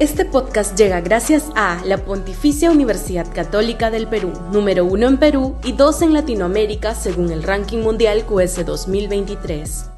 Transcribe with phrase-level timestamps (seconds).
[0.00, 5.56] Este podcast llega gracias a la Pontificia Universidad Católica del Perú, número uno en Perú
[5.64, 9.90] y dos en Latinoamérica según el ranking mundial QS 2023.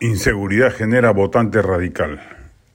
[0.00, 2.22] Inseguridad genera votante radical.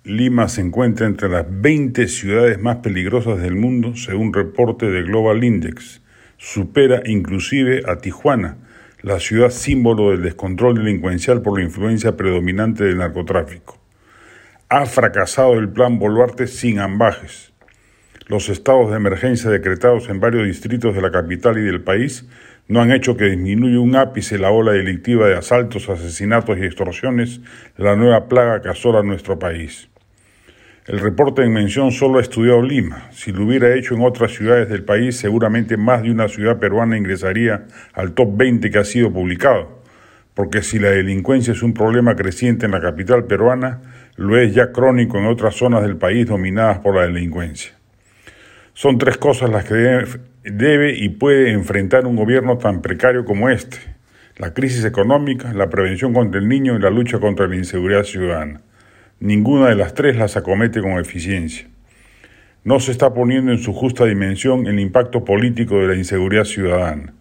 [0.04, 5.44] Lima se encuentra entre las 20 ciudades más peligrosas del mundo según reporte de Global
[5.44, 6.04] Index.
[6.38, 8.69] Supera inclusive a Tijuana,
[9.02, 13.78] la ciudad símbolo del descontrol delincuencial por la influencia predominante del narcotráfico.
[14.68, 17.54] Ha fracasado el plan Boluarte sin ambajes.
[18.28, 22.28] Los estados de emergencia decretados en varios distritos de la capital y del país
[22.68, 27.40] no han hecho que disminuya un ápice la ola delictiva de asaltos, asesinatos y extorsiones,
[27.78, 29.90] la nueva plaga que asola nuestro país.
[30.90, 33.12] El reporte en mención solo ha estudiado Lima.
[33.12, 36.98] Si lo hubiera hecho en otras ciudades del país, seguramente más de una ciudad peruana
[36.98, 39.84] ingresaría al top 20 que ha sido publicado.
[40.34, 43.82] Porque si la delincuencia es un problema creciente en la capital peruana,
[44.16, 47.74] lo es ya crónico en otras zonas del país dominadas por la delincuencia.
[48.74, 49.76] Son tres cosas las que
[50.44, 53.78] debe, y puede enfrentar un gobierno tan precario como este.
[54.38, 58.62] La crisis económica, la prevención contra el niño y la lucha contra la inseguridad ciudadana.
[59.22, 61.68] Ninguna de las tres las acomete con eficiencia.
[62.64, 67.14] No se está poniendo en su justa dimensión el impacto político de la inseguridad ciudadana.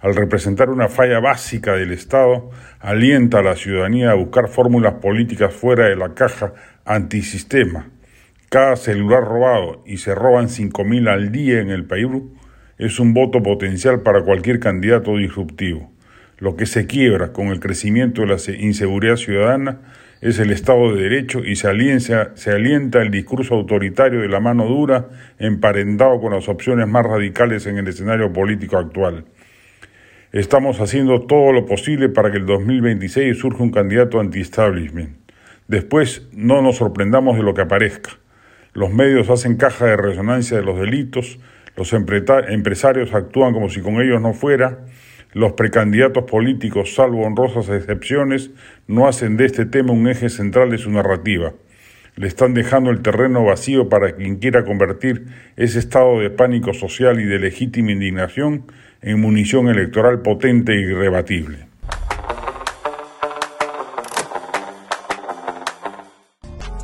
[0.00, 5.54] Al representar una falla básica del Estado, alienta a la ciudadanía a buscar fórmulas políticas
[5.54, 6.52] fuera de la caja
[6.84, 7.88] antisistema.
[8.50, 12.06] Cada celular robado, y se roban 5.000 al día en el país,
[12.76, 15.90] es un voto potencial para cualquier candidato disruptivo.
[16.36, 19.80] Lo que se quiebra con el crecimiento de la inseguridad ciudadana
[20.20, 25.08] es el Estado de Derecho y se alienta, el discurso autoritario de la mano dura
[25.38, 29.26] emparentado con las opciones más radicales en el escenario político actual.
[30.32, 35.16] Estamos haciendo todo lo posible para que el 2026 surja un candidato anti-establishment.
[35.68, 38.10] Después no nos sorprendamos de lo que aparezca.
[38.72, 41.38] Los medios hacen caja de resonancia de los delitos,
[41.76, 44.80] los empresarios actúan como si con ellos no fuera,
[45.36, 48.52] los precandidatos políticos, salvo honrosas excepciones,
[48.86, 51.52] no hacen de este tema un eje central de su narrativa.
[52.14, 55.26] Le están dejando el terreno vacío para quien quiera convertir
[55.56, 58.64] ese estado de pánico social y de legítima indignación
[59.02, 61.65] en munición electoral potente e irrebatible.